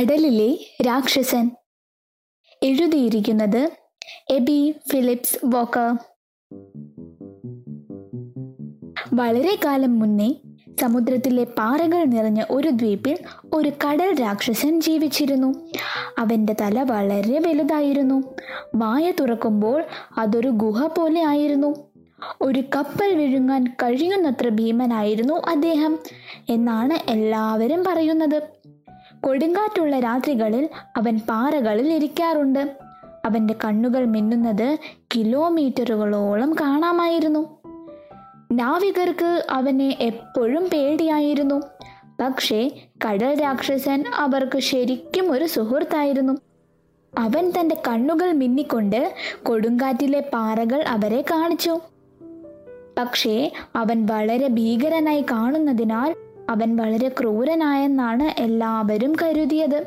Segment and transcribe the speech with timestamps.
[0.00, 1.50] കടലിലെ രാക്ഷസൻ.
[2.62, 3.70] എഴുതിയിരിക്കുന്നത്
[4.30, 5.96] എബി ഫിലിപ്സ് വോക്കർ.
[9.12, 10.34] വളരെ കാലം മുന്നേ
[10.80, 13.18] സമുദ്രത്തിലെ പാറകൾ നിറഞ്ഞ ഒരു ദ്വീപിൽ
[13.52, 15.54] ഒരു കടൽ രാക്ഷസൻ ജീവിച്ചിരുന്നു.
[16.18, 18.34] അവന്റെ തല വളരെ വലുതായിരുന്നു.
[18.74, 19.84] വായ തുറക്കുമ്പോൾ
[20.18, 21.90] അതൊരു ഗുഹ പോലെ ആയിരുന്നു.
[22.40, 25.98] ഒരു കപ്പൽ വിഴുങ്ങാൻ കഴിയുന്നത്ര ഭീമനായിരുന്നു അദ്ദേഹം
[26.48, 28.42] എന്നാണ് എല്ലാവരും പറയുന്നത്.
[29.26, 32.76] കൊടുങ്കാറ്റുള്ള രാത്രികളിൽ അവൻ പാറകളിൽ ഇരിക്കാറുണ്ട്.
[33.24, 34.78] അവന്റെ കണ്ണുകൾ മിന്നുന്നത്
[35.16, 37.58] കിലോമീറ്ററുകളോളം കാണാമായിരുന്നു.
[38.52, 41.62] നാവികർക്ക് അവനെ എപ്പോഴും പേടിയായിരുന്നു.
[42.20, 42.70] പക്ഷേ
[43.06, 46.32] കടൽ രാക്ഷസൻ അവർക്ക് ശരിക്കും ഒരു സുഹൃത്തായിരുന്നു.
[47.18, 49.12] അവൻ തന്റെ കണ്ണുകൾ മിന്നിക്കൊണ്ട്
[49.42, 51.78] കൊടുങ്കാറ്റിലെ പാറകൾ അവരെ കാണിച്ചു.
[52.98, 56.14] പക്ഷേ അവൻ വളരെ ഭീകരനായി കാണുന്നതിനാൽ
[56.50, 59.84] അവൻ വളരെ ക്രൂരനായെന്നാണ് എല്ലാവരും കരുതിയത്.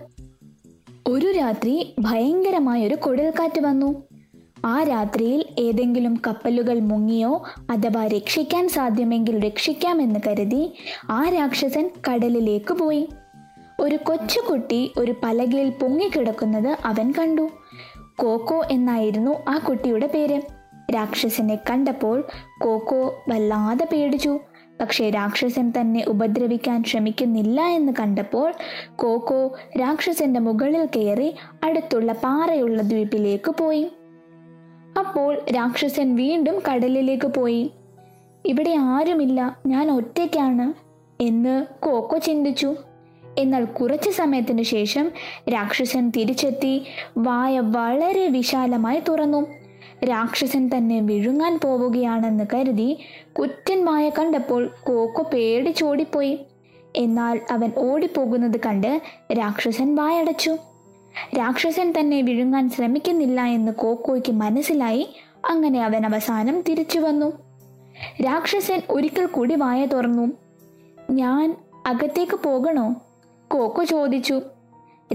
[1.07, 4.03] ഒരു രാത്രി ഭയങ്കരമായ ഒരു കുഴൽക്കാറ്റ് വന്നു.
[4.65, 10.73] ആ രാത്രിയിൽ ഏതെങ്കിലും കപ്പലുകൾ മുങ്ങിയോ അഥവാ രക്ഷിക്കാൻ സാധ്യമെങ്കിൽ രക്ഷിക്കാമെന്ന് കരുതി
[11.09, 13.09] ആ രാക്ഷസൻ കടലിലേക്ക് പോയി.
[13.79, 17.49] ഒരു കൊച്ചുകുട്ടി ഒരു പലകയിൽ പൊങ്ങിക്കിടക്കുന്നത് അവൻ കണ്ടു.
[18.15, 20.41] കോക്കോ എന്നായിരുന്നു ആ കുട്ടിയുടെ പേര്.
[20.95, 22.23] രാക്ഷസനെ കണ്ടപ്പോൾ
[22.61, 24.39] കോക്കോ വല്ലാതെ പേടിച്ചു.
[24.81, 28.53] പക്ഷേ രാക്ഷസൻ തന്നെ ഉപദ്രവിക്കാൻ ശ്രമിക്കുന്നില്ല എന്ന് കണ്ടപ്പോൾ
[28.95, 33.91] കോക്കോ രാക്ഷസന്റെ മുകളിൽ കയറി അടുത്തുള്ള പാറയുള്ള ദ്വീപിലേക്ക് പോയി.
[34.99, 37.71] അപ്പോൾ രാക്ഷസൻ വീണ്ടും കടലിലേക്ക് പോയി.
[38.45, 40.73] ഇവിടെ ആരുമില്ല ഞാൻ ഒറ്റയ്ക്കാണ്
[41.23, 42.75] എന്ന് കോക്കോ ചിന്തിച്ചു.
[43.37, 45.11] എന്നാൽ കുറച്ച് സമയത്തിന് ശേഷം
[45.53, 46.85] രാക്ഷസൻ തിരിച്ചെത്തി
[47.17, 49.62] വായ വളരെ വിശാലമായി തുറന്നു.
[50.09, 52.97] രാക്ഷസൻ തന്നെ വിഴുങ്ങാൻ പോവുകയാണെന്ന് കരുതി
[53.39, 56.39] കുറ്റൻ മായ കണ്ടപ്പോൾ കോക്കോ പേടിച്ചോടിപ്പോയി.
[56.95, 60.57] എന്നാൽ അവൻ ഓടിപ്പോകുന്നത് കണ്ട് രാക്ഷസൻ വായടച്ചു.
[61.37, 65.09] രാക്ഷസൻ തന്നെ വിഴുങ്ങാൻ ശ്രമിക്കുന്നില്ല എന്ന് കോക്കോയ്ക്ക് മനസ്സിലായി.
[65.45, 67.33] അങ്ങനെ അവൻ അവസാനം തിരിച്ചു വന്നു.
[68.25, 70.31] രാക്ഷസൻ ഒരിക്കൽ കൂടി വായ തുറന്നു.
[71.11, 71.55] ഞാൻ
[71.85, 72.95] അകത്തേക്ക് പോകണോ?
[73.51, 74.41] കോക്കോ ചോദിച്ചു.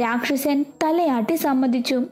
[0.02, 2.04] രാക്ഷസൻ തലയാട്ടി സമ്മതിച്ചു.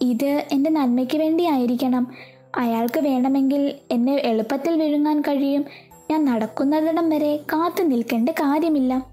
[0.00, 2.14] ഇത് എന്റെ നന്മയ്ക്ക് വേണ്ടിയായിരിക്കണം.
[2.56, 5.64] അയാൾക്ക് വേണമെങ്കിൽ എന്നെ എളുപ്പത്തിൽ വിഴുങ്ങാൻ കഴിയും.
[6.10, 9.06] ഞാൻ നടക്കുന്നിടം വരെ കാത്തു നിൽക്കേണ്ട കാര്യമില്ല.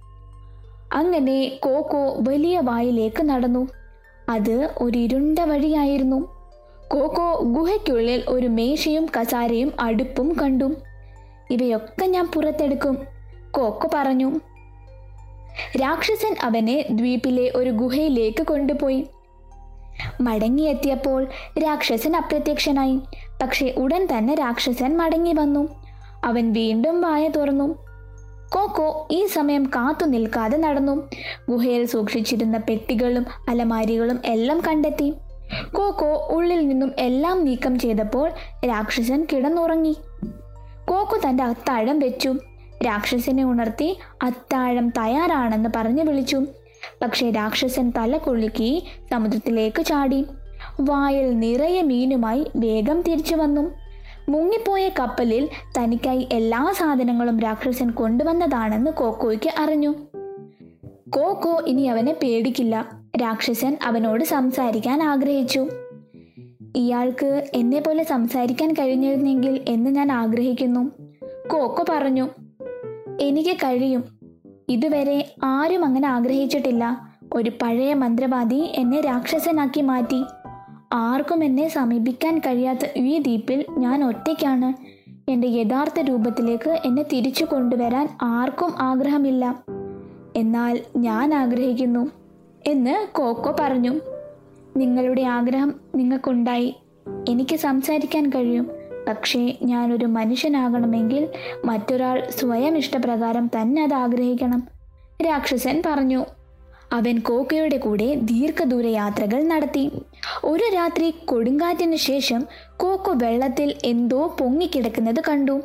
[0.94, 3.68] അങ്ങനെ കോക്കോ വലിയ വായിലേക്ക് നടന്നു.
[4.30, 6.42] അത് ഒരു ഇരുണ്ട വഴിയായിരുന്നു.
[6.88, 10.74] കോക്കോ ഗുഹയ്ക്കുള്ളിൽ ഒരു മേശയും കസാരയും അടുപ്പും കണ്ടു.
[11.50, 12.98] ഇവയൊക്കെ ഞാൻ പുറത്തെടുക്കും
[13.52, 14.40] കോക്കോ പറഞ്ഞു.
[15.82, 19.08] രാക്ഷസൻ അവനെ ദ്വീപിലെ ഒരു ഗുഹയിലേക്ക് കൊണ്ടുപോയി.
[20.22, 21.28] മടങ്ങിയെത്തിയപ്പോൾ
[21.64, 23.00] രാക്ഷസൻ അപ്രത്യക്ഷനായി.
[23.42, 25.68] പക്ഷേ ഉടൻ തന്നെ രാക്ഷസൻ മടങ്ങി വന്നു.
[26.26, 27.92] അവൻ വീണ്ടും വായ തുറന്നു.
[28.54, 31.10] കോക്കോ ഈ സമയം കാത്തു നിൽക്കാതെ നടന്നു.
[31.50, 35.14] ഗുഹയിൽ സൂക്ഷിച്ചിരുന്ന പെട്ടികളും അലമാരികളും എല്ലാം കണ്ടെത്തി.
[35.74, 38.32] കോക്കോ ഉള്ളിൽ നിന്നും എല്ലാം നീക്കം ചെയ്തപ്പോൾ
[38.68, 39.98] രാക്ഷസൻ കിടന്നുറങ്ങി.
[40.90, 42.36] കോക്കോ തന്റെ അത്താഴം വെച്ചു.
[42.86, 46.46] രാക്ഷസനെ ഉണർത്തി അത്താഴം തയ്യാറാണെന്ന് പറഞ്ഞു വിളിച്ചു.
[47.02, 50.26] പക്ഷേ രാക്ഷസൻ തല കുലുക്കി സമുദ്രത്തിലേക്ക് ചാടി.
[50.82, 53.72] വായിൽ നിറയെ മീനുമായി വേഗം തിരിച്ചു വന്നു.
[54.30, 59.94] മുങ്ങിപ്പോയ കപ്പലിൽ തനിക്കായി എല്ലാ സാധനങ്ങളും രാക്ഷസൻ കൊണ്ടുവന്നതാണെന്ന് കോക്കോയ്ക്ക് അറിഞ്ഞു.
[61.10, 62.92] കോക്കോ ഇനി അവനെ പേടിക്കില്ല.
[63.22, 65.68] രാക്ഷസൻ അവനോട് സംസാരിക്കാൻ ആഗ്രഹിച്ചു.
[66.76, 70.92] ഇയാൾക്ക് എന്നെ പോലെ സംസാരിക്കാൻ കഴിഞ്ഞിരുന്നെങ്കിൽ എന്ന് ഞാൻ ആഗ്രഹിക്കുന്നു
[71.48, 72.30] കോക്കോ പറഞ്ഞു.
[73.22, 74.21] എനിക്ക് കഴിയും.
[74.70, 77.12] ഇതുവരെ ആരും അങ്ങനെ ആഗ്രഹിച്ചിട്ടില്ല.
[77.34, 80.24] ഒരു പഴയ മന്ത്രവാദി എന്നെ രാക്ഷസനാക്കി മാറ്റി.
[80.94, 84.74] ആർക്കും എന്നെ സമീപിക്കാൻ കഴിയാത്ത ഈ ദ്വീപിൽ ഞാൻ ഒറ്റയ്ക്കാണ്.
[85.32, 89.64] എന്റെ യഥാർത്ഥ രൂപത്തിലേക്ക് എന്നെ തിരിച്ചു കൊണ്ടുവരാൻ ആർക്കും ആഗ്രഹമില്ല.
[90.36, 92.12] എന്നാൽ ഞാൻ ആഗ്രഹിക്കുന്നു
[92.68, 94.00] എന്ന് കോക്കോ പറഞ്ഞു.
[94.78, 96.76] നിങ്ങളുടെ ആഗ്രഹം നിങ്ങൾക്കുണ്ടായി.
[97.30, 98.81] എനിക്ക് സംസാരിക്കാൻ കഴിയും.
[99.14, 101.30] പക്ഷേ ഞാനൊരു മനുഷ്യനാകണമെങ്കിൽ
[101.66, 104.68] മറ്റൊരാൾ സ്വയം ഇഷ്ടപ്രകാരം തന്നെ അത് ആഗ്രഹിക്കണം.
[105.28, 106.26] രാക്ഷസൻ പറഞ്ഞു
[106.94, 109.92] അവൻ കോക്കയുടെ കൂടെ ദീർഘദൂര യാത്രകൾ നടത്തി.
[110.44, 112.48] ഒരു രാത്രി കൊടുങ്കാറ്റിന് ശേഷം
[112.78, 115.62] കോക്കോ വെള്ളത്തിൽ എന്തോ പൊങ്ങിക്കിടക്കുന്നത് കണ്ടു.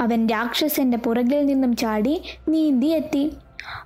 [0.00, 3.32] അവൻ രാക്ഷസന്റെ പുറകിൽ നിന്നും ചാടി നീന്തി എത്തി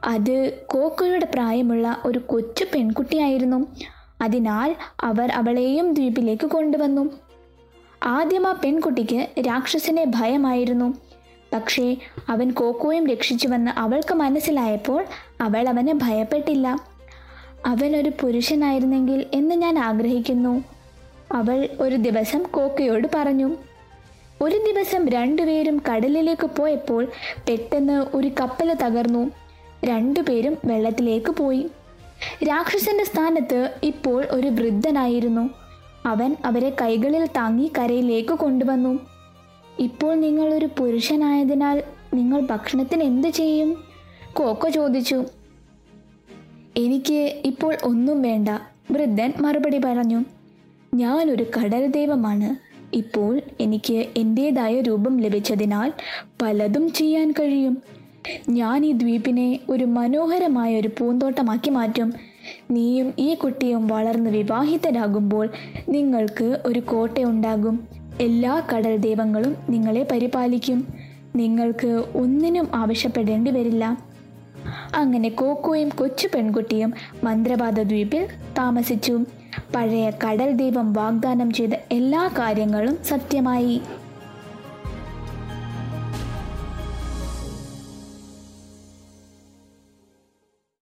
[0.05, 3.67] അത് കോക്കോയുടെ പ്രായമുള്ള ഒരു കൊച്ചു പെൺകുട്ടിയായിരുന്നു.
[4.23, 7.11] അതിനാൽ അവർ അവളെയും ദ്വീപിലേക്ക് കൊണ്ടുവന്നു.
[8.02, 10.94] ആദ്യം ആ പെൺകുട്ടിക്ക് രാക്ഷസനെ ഭയമായിരുന്നു.
[11.52, 11.97] പക്ഷേ
[12.29, 15.05] അവൻ കോക്കോയും രക്ഷിച്ചുവെന്ന് അവൾക്ക് മനസ്സിലായപ്പോൾ
[15.41, 16.79] അവൾ അവനെ ഭയപ്പെട്ടില്ല.
[17.67, 20.64] അവൻ ഒരു പുരുഷനായിരുന്നെങ്കിൽ എന്ന് ഞാൻ ആഗ്രഹിക്കുന്നു
[21.32, 23.56] അവൾ ഒരു ദിവസം കോക്കയോട് പറഞ്ഞു.
[24.43, 27.06] ഒരു ദിവസം രണ്ടുപേരും കടലിലേക്ക് പോയപ്പോൾ
[27.49, 29.31] പെട്ടെന്ന് ഒരു കപ്പൽ തകർന്നു.
[29.85, 31.70] രണ്ടുപേരും വെള്ളത്തിലേക്ക് പോയി.
[32.49, 35.50] രാക്ഷസന്റെ സ്ഥാനത്ത് ഇപ്പോൾ ഒരു വൃദ്ധനായിരുന്നു.
[36.06, 38.99] അവൻ അവരെ കൈകളിൽ താങ്ങി കരയിലേക്ക് കൊണ്ടുവന്നു.
[39.79, 41.82] ഇപ്പോൾ നിങ്ങൾ ഒരു പുരുഷനായതിനാൽ
[42.14, 43.76] നിങ്ങൾ ഭക്ഷണത്തിന് എന്ത് ചെയ്യും?
[44.32, 45.25] കോക്ക ചോദിച്ചു.
[46.76, 48.49] എനിക്ക് ഇപ്പോൾ ഒന്നും വേണ്ട
[48.91, 50.25] വൃദ്ധൻ മറുപടി പറഞ്ഞു.
[50.94, 52.70] ഞാനൊരു കടൽ ദൈവമാണ്.
[52.96, 55.93] ഇപ്പോൾ എനിക്ക് എന്റേതായ രൂപം ലഭിച്ചതിനാൽ
[56.43, 57.82] പലതും ചെയ്യാൻ കഴിയും.
[58.49, 62.12] ഞാൻ ഈ ദ്വീപിനെ ഒരു മനോഹരമായ ഒരു പൂന്തോട്ടമാക്കി മാറ്റും.
[62.70, 65.49] നീയും ഈ കുട്ടിയും വളർന്ന് വിവാഹിതരാകുമ്പോൾ
[65.88, 67.88] നിങ്ങൾക്ക് ഒരു കോട്ടയുണ്ടാകും
[68.20, 70.88] എല്ലാ കടൽ ദൈവങ്ങളും നിങ്ങളെ പരിപാലിക്കും.
[71.37, 73.99] നിങ്ങൾക്ക് ഒന്നിനും ആവശ്യപ്പെടേണ്ടി വരില്ല.
[74.97, 76.93] അങ്ങനെ കോക്കോയും കൊച്ചു പെൺകുട്ടിയും
[77.25, 78.26] മന്ത്രവാദ ദ്വീപിൽ
[78.58, 79.20] താമസിച്ചു.
[79.75, 83.81] പഴയ കടൽ ദൈവം വാഗ്ദാനം ചെയ്ത എല്ലാ കാര്യങ്ങളും സത്യമായി.